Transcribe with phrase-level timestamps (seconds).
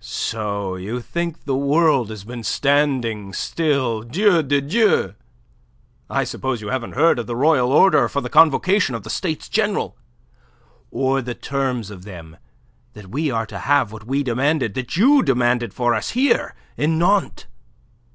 [0.00, 4.02] "So you think the world has been standing still!
[4.02, 5.14] Dieu de Dieu!
[6.10, 9.48] I suppose you haven't heard of the royal order for the convocation of the States
[9.48, 9.96] General,
[10.90, 12.36] or the terms of them
[12.92, 16.98] that we are to have what we demanded, what you demanded for us here in
[16.98, 17.46] Nantes!